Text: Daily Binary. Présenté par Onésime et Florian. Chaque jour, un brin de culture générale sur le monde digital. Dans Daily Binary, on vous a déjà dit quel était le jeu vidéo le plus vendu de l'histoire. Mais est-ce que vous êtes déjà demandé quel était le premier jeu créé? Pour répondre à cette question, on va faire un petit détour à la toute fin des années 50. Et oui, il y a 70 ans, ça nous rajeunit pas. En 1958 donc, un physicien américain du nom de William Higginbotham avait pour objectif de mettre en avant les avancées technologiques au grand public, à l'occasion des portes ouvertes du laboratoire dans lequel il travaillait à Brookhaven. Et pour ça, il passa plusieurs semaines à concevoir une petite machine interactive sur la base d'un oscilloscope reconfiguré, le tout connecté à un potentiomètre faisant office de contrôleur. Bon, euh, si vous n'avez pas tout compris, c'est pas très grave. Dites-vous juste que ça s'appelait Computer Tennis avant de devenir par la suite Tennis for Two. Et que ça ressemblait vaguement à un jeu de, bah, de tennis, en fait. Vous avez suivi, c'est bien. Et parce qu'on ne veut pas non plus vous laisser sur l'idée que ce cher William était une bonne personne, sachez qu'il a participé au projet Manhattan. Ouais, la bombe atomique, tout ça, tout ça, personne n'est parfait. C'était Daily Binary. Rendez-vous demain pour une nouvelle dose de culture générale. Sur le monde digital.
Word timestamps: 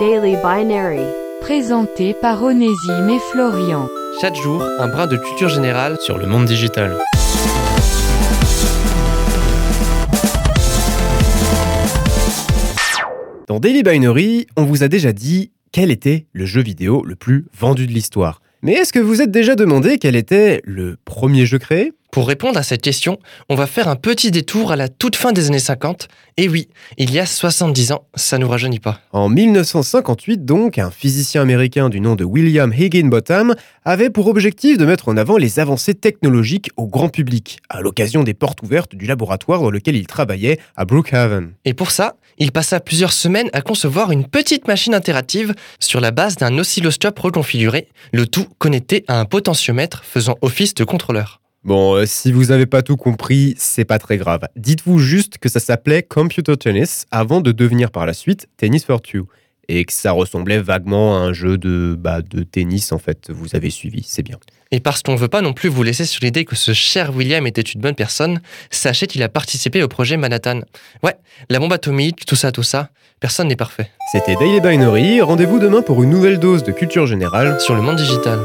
Daily 0.00 0.36
Binary. 0.36 1.00
Présenté 1.40 2.12
par 2.12 2.42
Onésime 2.42 3.08
et 3.08 3.18
Florian. 3.30 3.88
Chaque 4.20 4.34
jour, 4.34 4.62
un 4.78 4.88
brin 4.88 5.06
de 5.06 5.16
culture 5.16 5.48
générale 5.48 5.96
sur 6.00 6.18
le 6.18 6.26
monde 6.26 6.44
digital. 6.44 6.98
Dans 13.46 13.58
Daily 13.58 13.82
Binary, 13.82 14.46
on 14.56 14.64
vous 14.64 14.82
a 14.82 14.88
déjà 14.88 15.12
dit 15.12 15.52
quel 15.72 15.90
était 15.90 16.26
le 16.32 16.44
jeu 16.44 16.60
vidéo 16.60 17.02
le 17.02 17.16
plus 17.16 17.46
vendu 17.58 17.86
de 17.86 17.92
l'histoire. 17.92 18.42
Mais 18.60 18.72
est-ce 18.72 18.92
que 18.92 18.98
vous 18.98 19.22
êtes 19.22 19.30
déjà 19.30 19.54
demandé 19.54 19.96
quel 19.96 20.16
était 20.16 20.60
le 20.64 20.96
premier 21.06 21.46
jeu 21.46 21.58
créé? 21.58 21.92
Pour 22.16 22.28
répondre 22.28 22.58
à 22.58 22.62
cette 22.62 22.80
question, 22.80 23.18
on 23.50 23.56
va 23.56 23.66
faire 23.66 23.88
un 23.88 23.94
petit 23.94 24.30
détour 24.30 24.72
à 24.72 24.76
la 24.76 24.88
toute 24.88 25.16
fin 25.16 25.32
des 25.32 25.48
années 25.48 25.58
50. 25.58 26.08
Et 26.38 26.48
oui, 26.48 26.68
il 26.96 27.12
y 27.12 27.18
a 27.18 27.26
70 27.26 27.92
ans, 27.92 28.06
ça 28.14 28.38
nous 28.38 28.48
rajeunit 28.48 28.78
pas. 28.78 29.00
En 29.12 29.28
1958 29.28 30.46
donc, 30.46 30.78
un 30.78 30.90
physicien 30.90 31.42
américain 31.42 31.90
du 31.90 32.00
nom 32.00 32.14
de 32.14 32.24
William 32.24 32.72
Higginbotham 32.72 33.54
avait 33.84 34.08
pour 34.08 34.28
objectif 34.28 34.78
de 34.78 34.86
mettre 34.86 35.10
en 35.10 35.18
avant 35.18 35.36
les 35.36 35.60
avancées 35.60 35.92
technologiques 35.92 36.70
au 36.78 36.86
grand 36.86 37.10
public, 37.10 37.58
à 37.68 37.82
l'occasion 37.82 38.22
des 38.22 38.32
portes 38.32 38.62
ouvertes 38.62 38.94
du 38.94 39.04
laboratoire 39.04 39.60
dans 39.60 39.70
lequel 39.70 39.94
il 39.94 40.06
travaillait 40.06 40.58
à 40.74 40.86
Brookhaven. 40.86 41.52
Et 41.66 41.74
pour 41.74 41.90
ça, 41.90 42.16
il 42.38 42.50
passa 42.50 42.80
plusieurs 42.80 43.12
semaines 43.12 43.50
à 43.52 43.60
concevoir 43.60 44.10
une 44.10 44.26
petite 44.26 44.68
machine 44.68 44.94
interactive 44.94 45.54
sur 45.80 46.00
la 46.00 46.12
base 46.12 46.36
d'un 46.36 46.56
oscilloscope 46.56 47.18
reconfiguré, 47.18 47.88
le 48.14 48.26
tout 48.26 48.46
connecté 48.56 49.04
à 49.06 49.20
un 49.20 49.26
potentiomètre 49.26 50.02
faisant 50.02 50.36
office 50.40 50.72
de 50.72 50.84
contrôleur. 50.84 51.42
Bon, 51.66 51.96
euh, 51.96 52.06
si 52.06 52.30
vous 52.30 52.44
n'avez 52.44 52.66
pas 52.66 52.82
tout 52.82 52.96
compris, 52.96 53.56
c'est 53.58 53.84
pas 53.84 53.98
très 53.98 54.18
grave. 54.18 54.42
Dites-vous 54.54 55.00
juste 55.00 55.38
que 55.38 55.48
ça 55.48 55.58
s'appelait 55.58 56.04
Computer 56.04 56.56
Tennis 56.56 57.06
avant 57.10 57.40
de 57.40 57.50
devenir 57.50 57.90
par 57.90 58.06
la 58.06 58.14
suite 58.14 58.46
Tennis 58.56 58.84
for 58.84 59.02
Two. 59.02 59.26
Et 59.68 59.84
que 59.84 59.92
ça 59.92 60.12
ressemblait 60.12 60.60
vaguement 60.60 61.18
à 61.18 61.22
un 61.22 61.32
jeu 61.32 61.58
de, 61.58 61.96
bah, 61.98 62.22
de 62.22 62.44
tennis, 62.44 62.92
en 62.92 62.98
fait. 62.98 63.32
Vous 63.32 63.56
avez 63.56 63.70
suivi, 63.70 64.04
c'est 64.06 64.22
bien. 64.22 64.36
Et 64.70 64.78
parce 64.78 65.02
qu'on 65.02 65.14
ne 65.14 65.18
veut 65.18 65.26
pas 65.26 65.42
non 65.42 65.52
plus 65.52 65.68
vous 65.68 65.82
laisser 65.82 66.04
sur 66.04 66.22
l'idée 66.22 66.44
que 66.44 66.54
ce 66.54 66.72
cher 66.72 67.12
William 67.12 67.44
était 67.48 67.62
une 67.62 67.80
bonne 67.80 67.96
personne, 67.96 68.40
sachez 68.70 69.08
qu'il 69.08 69.24
a 69.24 69.28
participé 69.28 69.82
au 69.82 69.88
projet 69.88 70.16
Manhattan. 70.16 70.60
Ouais, 71.02 71.16
la 71.50 71.58
bombe 71.58 71.72
atomique, 71.72 72.26
tout 72.26 72.36
ça, 72.36 72.52
tout 72.52 72.62
ça, 72.62 72.90
personne 73.18 73.48
n'est 73.48 73.56
parfait. 73.56 73.90
C'était 74.12 74.36
Daily 74.36 74.60
Binary. 74.60 75.20
Rendez-vous 75.20 75.58
demain 75.58 75.82
pour 75.82 76.04
une 76.04 76.10
nouvelle 76.10 76.38
dose 76.38 76.62
de 76.62 76.70
culture 76.70 77.08
générale. 77.08 77.60
Sur 77.60 77.74
le 77.74 77.82
monde 77.82 77.96
digital. 77.96 78.38